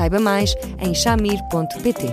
[0.00, 2.06] Saiba mais em shamir.pt.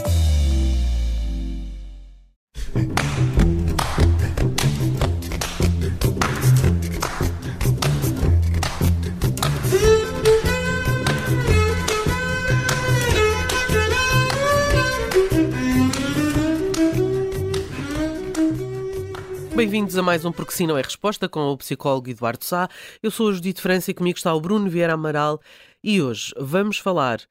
[19.56, 22.68] Bem-vindos a mais um Porque Sim Não é Resposta com o psicólogo Eduardo Sá.
[23.02, 25.40] Eu sou o Judito França e comigo está o Bruno Vieira Amaral
[25.82, 27.22] e hoje vamos falar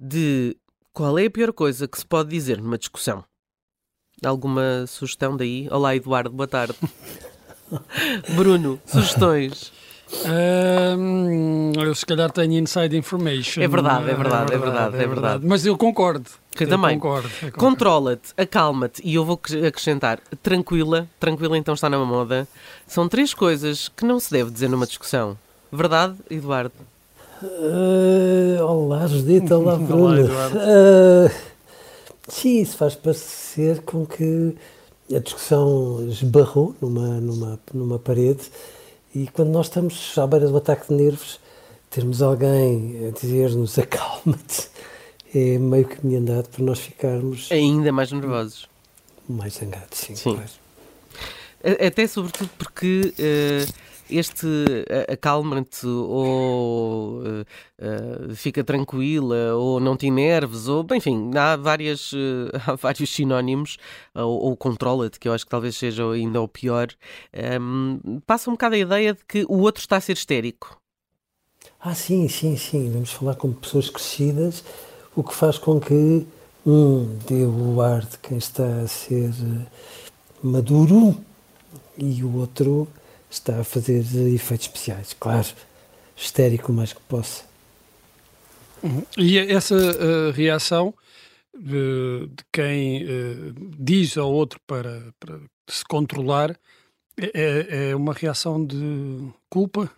[0.00, 0.56] de
[0.92, 3.24] qual é a pior coisa que se pode dizer numa discussão.
[4.24, 5.68] Alguma sugestão daí?
[5.70, 6.76] Olá Eduardo, boa tarde.
[8.34, 9.72] Bruno, sugestões?
[10.26, 13.60] Hum, eu se calhar tenho inside information.
[13.60, 15.46] É verdade, é verdade, é verdade, é verdade.
[15.46, 16.30] Mas eu concordo.
[16.50, 16.98] Que eu também.
[16.98, 17.58] Concordo, concordo.
[17.58, 22.48] Controla-te, acalma-te e eu vou acrescentar tranquila, tranquila então está na moda.
[22.86, 25.36] São três coisas que não se deve dizer numa discussão.
[25.70, 26.72] Verdade, Eduardo?
[27.42, 30.24] Uh, olá, Judita, olá, Bruno.
[30.24, 30.48] Olá.
[30.48, 31.30] Uh,
[32.28, 34.56] sim, isso faz parecer com que
[35.14, 38.42] a discussão esbarrou numa, numa, numa parede
[39.14, 41.38] e quando nós estamos à beira do ataque de nervos,
[41.90, 44.68] termos alguém a dizer-nos acalma-te
[45.34, 48.66] é meio caminho andado para nós ficarmos Ainda mais nervosos.
[49.28, 49.96] mais zangados.
[49.98, 50.34] Sim, Sim.
[50.34, 50.50] claro.
[51.86, 53.66] Até sobretudo porque eh,
[54.10, 54.46] este
[54.88, 57.22] eh, acalma-te ou
[57.78, 63.78] eh, fica tranquila ou não te enerves ou, enfim, há, várias, eh, há vários sinónimos
[64.14, 66.88] ou, ou controla-te, que eu acho que talvez seja ainda o pior,
[67.32, 70.80] ehm, passa um bocado a ideia de que o outro está a ser histérico.
[71.80, 72.90] Ah, sim, sim, sim.
[72.90, 74.64] Vamos falar como pessoas crescidas,
[75.14, 76.26] o que faz com que
[76.66, 79.32] um dê o ar de quem está a ser
[80.42, 81.16] maduro
[81.96, 82.88] e o outro
[83.30, 84.00] está a fazer
[84.34, 85.14] efeitos especiais.
[85.18, 85.46] Claro,
[86.16, 87.44] histérico mais que possa.
[89.16, 90.94] E essa uh, reação
[91.54, 95.38] uh, de quem uh, diz ao outro para, para
[95.68, 96.58] se controlar
[97.16, 99.90] é, é uma reação de culpa?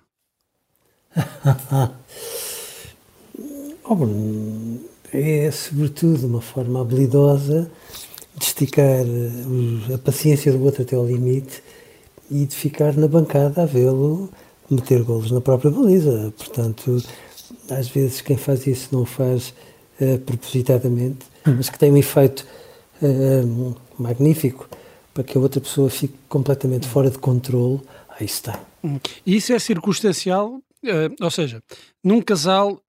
[3.93, 4.81] Oh, Bruno,
[5.13, 7.69] é sobretudo uma forma habilidosa
[8.37, 11.61] de esticar eh, a paciência do outro até ao limite
[12.31, 14.31] e de ficar na bancada a vê-lo
[14.71, 16.33] meter golos na própria baliza.
[16.37, 17.03] Portanto,
[17.69, 19.53] às vezes quem faz isso não faz
[19.99, 22.47] eh, propositadamente, mas que tem um efeito
[23.03, 23.43] eh,
[23.99, 24.69] magnífico
[25.13, 27.81] para que a outra pessoa fique completamente fora de controle.
[28.19, 28.61] Aí está.
[29.27, 31.63] E isso é circunstancial, eh, ou seja,
[32.03, 32.81] num casal,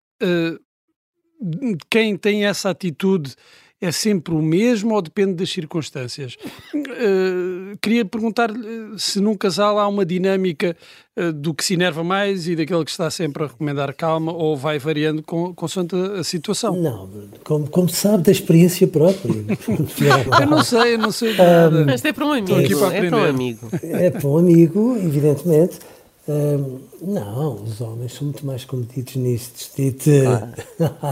[1.90, 3.34] quem tem essa atitude
[3.81, 6.38] é sempre o mesmo ou depende das circunstâncias?
[6.75, 8.52] Eh, queria perguntar
[8.96, 10.78] se num casal há uma dinâmica
[11.16, 14.56] eh, do que se enerva mais e daquele que está sempre a recomendar calma ou
[14.56, 16.75] vai variando com, consoante a, a situação?
[16.80, 17.09] Não,
[17.44, 19.34] como, como sabe da experiência própria.
[20.40, 21.86] Eu não sei, eu não sei nada.
[21.86, 23.69] Mas é para um amigo, aqui para é para um amigo.
[23.81, 25.80] É para um amigo, evidentemente.
[26.28, 29.72] Hum, não, os homens são muito mais comedidos nisto.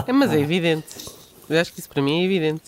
[0.08, 0.86] É, mas é evidente.
[1.50, 2.64] Eu acho que isso para mim é evidente.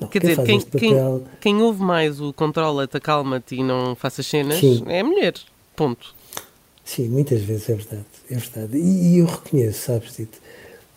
[0.00, 3.94] Não, Quer quem dizer, quem, quem, papel- quem ouve mais o controla-te, acalma-te e não
[3.94, 4.82] faças cenas Sim.
[4.86, 5.34] é a mulher.
[5.76, 6.14] Ponto.
[6.84, 8.04] Sim, muitas vezes é verdade.
[8.30, 8.76] É verdade.
[8.78, 10.38] E, e eu reconheço, sabes, Dito,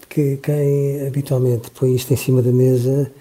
[0.09, 3.11] que quem habitualmente põe isto em cima da mesa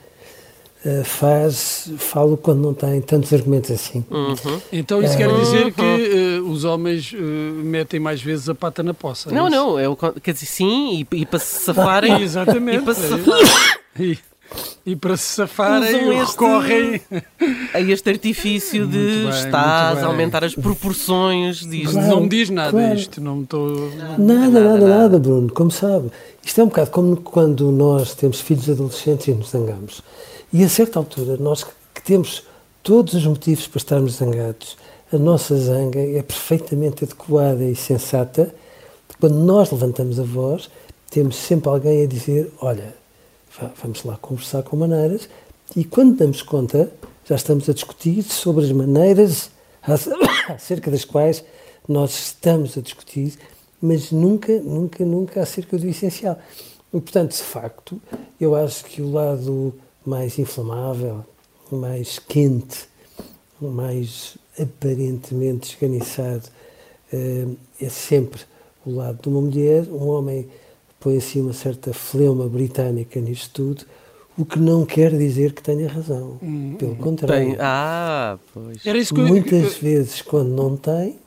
[1.04, 4.04] faz, falo quando não tem tantos argumentos assim.
[4.10, 4.60] Uhum.
[4.72, 5.40] Então isso quer Uhum.
[5.40, 9.30] dizer que eh, os homens eh, metem mais vezes a pata na poça?
[9.30, 12.20] é Não, não, é o, quer dizer, sim, e, e para se safarem.
[12.22, 12.82] Exatamente.
[12.82, 14.18] E para se é safarem
[14.86, 17.00] E, para se safarem, este- recorrem.
[17.72, 21.92] a este artifício de bem, estás a aumentar as proporções disto.
[21.92, 22.94] Claro, não me diz nada claro.
[22.94, 23.90] isto, não me estou.
[23.96, 24.86] Nada, nada, nada, nada.
[24.98, 26.10] nada, Bruno, como sabe.
[26.42, 30.02] Isto é um bocado como quando nós temos filhos adolescentes e nos zangamos.
[30.52, 32.42] E a certa altura, nós que- temos
[32.82, 34.76] todos os motivos para estarmos zangados,
[35.10, 38.54] a nossa zanga é perfeitamente adequada e sensata.
[39.18, 40.68] Quando nós levantamos a voz,
[41.10, 42.94] temos sempre alguém a dizer: Olha,
[43.82, 45.28] vamos lá conversar com maneiras.
[45.76, 46.90] E quando damos conta,
[47.24, 49.50] já estamos a discutir sobre as maneiras
[49.82, 50.10] ac-
[50.48, 51.44] acerca das quais
[51.88, 53.34] nós estamos a discutir,
[53.80, 56.38] mas nunca, nunca, nunca acerca do essencial.
[56.92, 58.00] E, portanto, de facto,
[58.40, 59.74] eu acho que o lado
[60.04, 61.24] mais inflamável,
[61.70, 62.86] mais quente,
[63.60, 66.44] mais aparentemente esganiçado,
[67.12, 67.46] eh,
[67.80, 68.42] é sempre
[68.86, 69.84] o lado de uma mulher.
[69.88, 70.48] Um homem
[71.04, 73.84] põe assim uma certa fleuma britânica nisto tudo,
[74.38, 76.38] o que não quer dizer que tenha razão.
[76.42, 77.50] Hum, Pelo contrário.
[77.50, 77.56] Tem.
[77.60, 78.84] Ah, pois.
[78.86, 79.80] Era isso que Muitas eu...
[79.82, 81.18] vezes, quando não tem,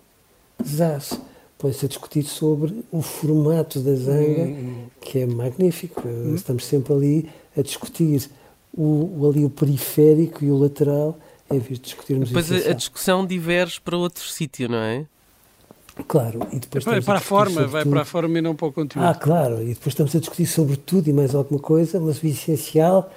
[0.68, 1.21] zás.
[1.59, 4.85] Põe-se a discutir sobre o formato da zanga, hum, hum.
[5.00, 6.07] que é magnífico.
[6.07, 6.33] Hum.
[6.33, 8.30] Estamos sempre ali a discutir
[8.75, 11.19] o, ali o periférico e o lateral,
[11.51, 15.06] em vez de discutirmos Depois a, a discussão diverge para outro sítio, não é?
[16.07, 17.91] Claro, e depois vai para a forma, vai tudo.
[17.91, 19.05] para a forma e não para o conteúdo.
[19.05, 22.27] Ah, claro, e depois estamos a discutir sobre tudo e mais alguma coisa, mas o
[22.27, 23.11] essencial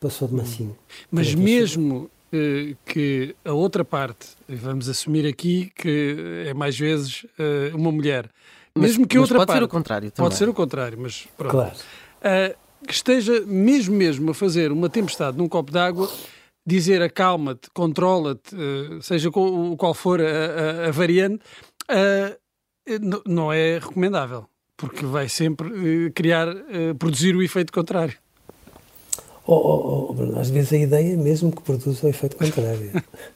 [0.00, 0.76] passou de massinho.
[1.10, 7.24] Mas é mesmo eh, que a outra parte, vamos assumir aqui que é mais vezes
[7.38, 8.28] eh, uma mulher,
[8.74, 9.58] mas, mesmo que a outra pode parte...
[9.58, 10.30] ser o contrário também.
[10.30, 11.52] Pode ser o contrário, mas pronto.
[11.52, 11.74] Claro.
[12.20, 16.10] Uh, que esteja mesmo mesmo a fazer uma tempestade num copo d'água
[16.66, 21.42] dizer acalma-te, controla-te, uh, seja qual for a, a, a variante,
[21.90, 24.46] uh, não é recomendável,
[24.76, 26.48] porque vai sempre uh, criar,
[26.98, 28.16] produzir o efeito contrário.
[29.46, 32.90] Oh, oh, oh, Bruno, às vezes a ideia é mesmo que produz o efeito contrário.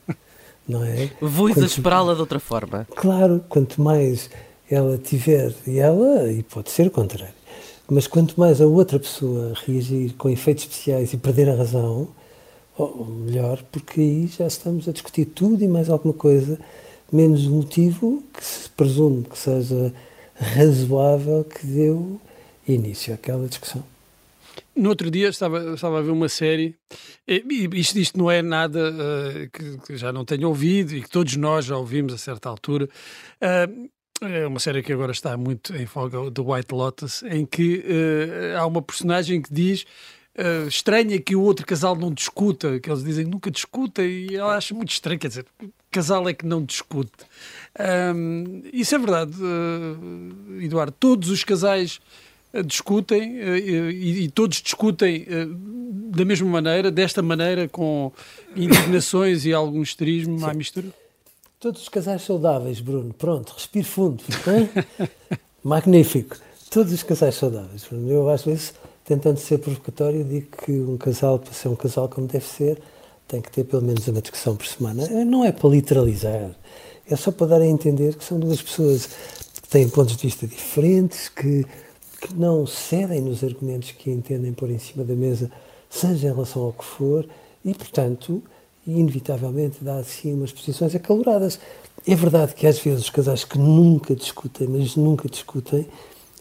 [0.67, 1.11] não é?
[1.21, 2.87] Vou exasperá-la de outra forma.
[2.97, 4.31] Claro, quanto mais
[4.71, 7.35] ela tiver, e ela, e pode ser o contrário,
[7.91, 12.09] mas quanto mais a outra pessoa reagir com efeitos especiais e perder a razão,
[12.79, 16.59] ou melhor, porque aí já estamos a discutir tudo e mais alguma coisa,
[17.13, 19.93] menos o motivo que se presume que seja
[20.35, 22.21] razoável que deu
[22.67, 23.83] início àquela discussão.
[24.77, 26.77] No outro dia estava, estava a ver uma série,
[27.27, 31.11] e isto, isto não é nada uh, que, que, já não tenho ouvido e que
[31.11, 32.89] todos nós já ouvimos a certa altura.
[33.43, 33.89] Uh,
[34.21, 38.59] é uma série que agora está muito em fogo, The White Lotus, em que uh,
[38.59, 39.85] há uma personagem que diz
[40.39, 44.57] uh, estranha que o outro casal não discuta, que eles dizem nunca discuta, e ela
[44.57, 45.47] acha muito estranho, quer dizer,
[45.91, 47.13] casal é que não discute.
[48.15, 50.95] Um, isso é verdade, uh, Eduardo.
[50.99, 52.01] Todos os casais
[52.55, 55.27] uh, discutem e, e, todos discutem
[56.11, 58.13] da mesma maneira, desta maneira, com
[58.57, 60.89] indignações e algum esterismo à mistura?
[61.61, 63.13] Todos os casais saudáveis, Bruno.
[63.13, 64.23] Pronto, respire fundo.
[65.63, 66.37] Magnífico.
[66.71, 67.85] Todos os casais saudáveis.
[67.85, 68.09] Bruno.
[68.11, 68.75] Eu às vezes
[69.09, 72.79] tentando ser provocatório, digo que um casal, para ser um casal como deve ser,
[73.27, 75.03] tem que ter pelo menos uma discussão por semana.
[75.05, 76.51] Eh, não é para literalizar,
[77.09, 79.09] é só para dar a entender que são duas pessoas
[79.63, 81.65] que têm pontos de vista diferentes, que,
[82.21, 85.51] que não cedem nos argumentos que entendem pôr em cima da mesa,
[85.89, 87.27] seja em relação ao que for,
[87.65, 88.43] e, portanto,
[88.87, 91.59] inevitavelmente dá assim umas posições acaloradas.
[92.07, 95.87] É verdade que às vezes os casais que nunca discutem, mas nunca discutem,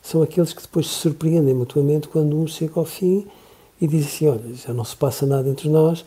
[0.07, 3.27] são aqueles que depois se surpreendem mutuamente quando um chega ao fim
[3.79, 6.05] e diz assim: Olha, já não se passa nada entre nós.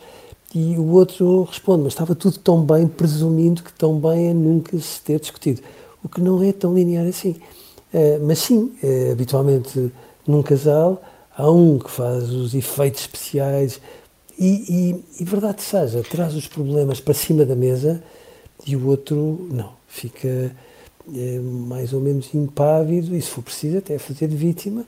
[0.55, 4.75] E o outro responde: Mas estava tudo tão bem, presumindo que tão bem é nunca
[4.79, 5.61] se ter discutido.
[6.03, 7.35] O que não é tão linear assim.
[7.93, 9.91] Uh, mas sim, uh, habitualmente
[10.25, 10.99] num casal
[11.37, 13.79] há um que faz os efeitos especiais
[14.39, 14.47] e,
[15.19, 18.01] e, e, verdade seja, traz os problemas para cima da mesa
[18.65, 20.55] e o outro não, fica
[21.15, 24.85] é, mais ou menos impávido e, se for preciso, até fazer de vítima,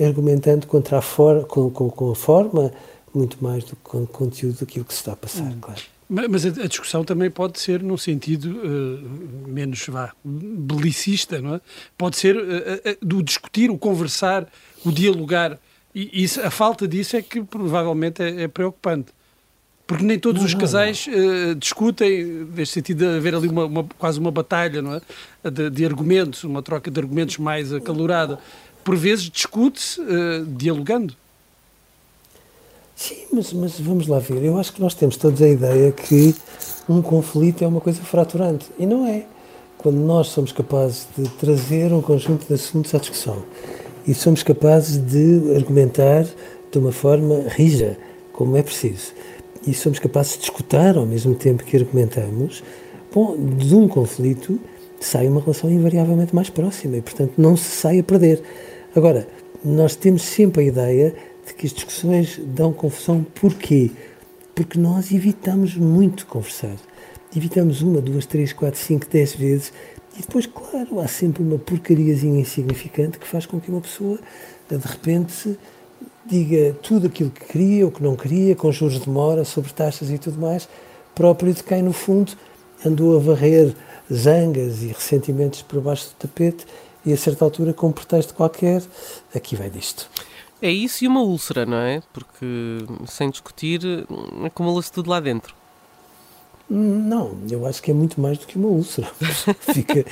[0.00, 2.72] argumentando contra a for, com, com, com, a forma
[3.14, 5.58] muito mais do que com o conteúdo daquilo que se está a passar, hum.
[5.60, 5.80] claro.
[6.08, 11.60] Mas a, discussão também pode ser num sentido uh, menos vá, belicista, não é?
[11.98, 14.46] Pode ser uh, uh, do discutir, o conversar,
[14.84, 15.58] o dialogar.
[15.92, 19.15] E isso, a falta disso é que provavelmente é, é preocupante.
[19.86, 22.24] Porque nem todos não, os casais uh, discutem,
[22.54, 25.00] neste sentido de haver ali uma, uma, quase uma batalha não é?
[25.48, 28.38] de, de, argumentos, uma troca de argumentos mais acalorada.
[28.82, 31.14] Por vezes discute-se uh, dialogando.
[32.96, 34.42] Sim, mas, mas vamos lá ver.
[34.42, 36.34] Eu acho que nós temos todos a ideia que
[36.88, 38.66] um conflito é uma coisa fraturante.
[38.78, 39.24] E não é.
[39.78, 43.44] Quando nós somos capazes de trazer um conjunto de assuntos à discussão
[44.04, 46.24] e somos capazes de argumentar
[46.72, 47.96] de uma forma rija,
[48.32, 49.12] como é preciso
[49.66, 52.62] e somos capazes de escutar ao mesmo tempo que argumentamos,
[53.12, 54.60] bom, de um conflito
[55.00, 58.42] sai uma relação invariavelmente mais próxima e, portanto, não se sai a perder.
[58.94, 59.28] Agora,
[59.64, 61.14] nós temos sempre a ideia
[61.46, 63.24] de que as discussões dão confusão.
[63.34, 63.90] Porquê?
[64.54, 66.76] Porque nós evitamos muito conversar.
[67.36, 69.72] Evitamos uma, duas, três, quatro, cinco, dez vezes
[70.18, 74.18] e depois, claro, há sempre uma porcariazinha insignificante que faz com que uma pessoa,
[74.68, 75.58] de repente,
[76.28, 80.10] diga tudo aquilo que queria, o que não queria, com juros de mora, sobre taxas
[80.10, 80.68] e tudo mais,
[81.14, 82.32] próprio de quem, no fundo,
[82.84, 83.74] andou a varrer
[84.12, 86.66] zangas e ressentimentos por baixo do tapete
[87.04, 88.82] e a certa altura, com um pretexto qualquer,
[89.34, 90.10] aqui vai disto.
[90.60, 92.02] É isso e uma úlcera, não é?
[92.12, 93.80] Porque, sem discutir,
[94.44, 95.54] acumula-se tudo lá dentro.
[96.68, 99.08] Não, eu acho que é muito mais do que uma úlcera.
[99.72, 100.04] fica,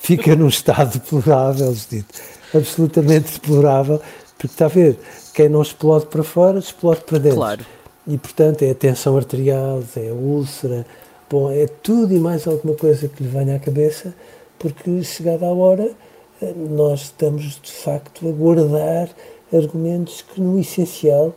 [0.00, 2.14] fica num estado deplorável, dito,
[2.54, 4.00] absolutamente deplorável,
[4.38, 4.98] porque está a ver,
[5.36, 7.36] quem não explode para fora, explode para dentro.
[7.36, 7.66] Claro.
[8.06, 10.86] E, portanto, é a tensão arterial, é a úlcera,
[11.28, 14.14] bom, é tudo e mais alguma coisa que lhe venha à cabeça,
[14.58, 15.90] porque chegada a hora,
[16.40, 19.10] eh, nós estamos, de facto, a guardar
[19.52, 21.34] argumentos que, no essencial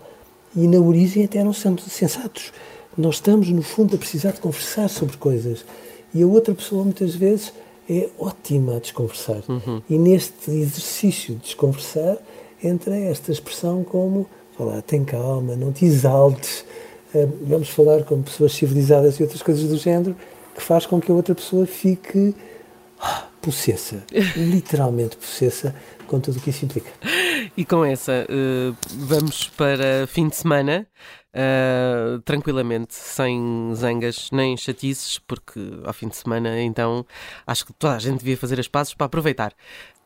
[0.56, 2.54] e na origem, até não são sensatos.
[2.98, 5.66] Nós estamos, no fundo, a precisar de conversar sobre coisas.
[6.14, 7.52] E a outra pessoa, muitas vezes,
[7.90, 9.44] é ótima a desconversar.
[9.50, 9.82] Uhum.
[9.90, 12.18] E neste exercício de desconversar,
[12.64, 16.66] entra esta expressão como falar, tem calma, não te exaltes,
[17.14, 20.16] uh, vamos falar como pessoas civilizadas e outras coisas do género,
[20.54, 22.36] que faz com que a outra pessoa fique
[23.00, 24.04] ah, possessa,
[24.36, 25.74] literalmente possessa,
[26.08, 26.92] com tudo o que isso implica.
[27.56, 28.76] E com essa, uh,
[29.08, 30.88] vamos para fim de semana.
[31.30, 37.06] Uh, tranquilamente, sem zangas nem chatices, porque ao fim de semana, então,
[37.46, 39.54] acho que toda a gente devia fazer as pazes para aproveitar.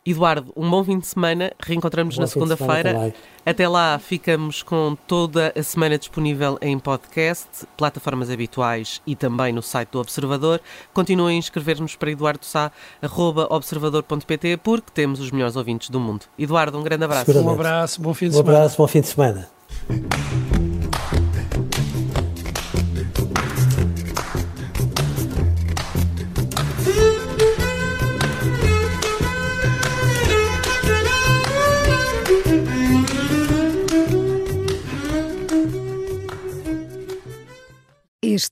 [0.05, 1.53] Eduardo, um bom fim de semana.
[1.59, 3.13] Reencontramos na segunda-feira.
[3.45, 9.61] Até lá, ficamos com toda a semana disponível em podcast, plataformas habituais e também no
[9.61, 10.59] site do Observador.
[10.93, 16.25] Continuem a inscrever-nos para eduardosá.observador.pt porque temos os melhores ouvintes do mundo.
[16.37, 17.31] Eduardo, um grande abraço.
[17.31, 18.51] Um abraço, bom fim de semana.
[18.51, 19.49] Um abraço, bom fim de semana.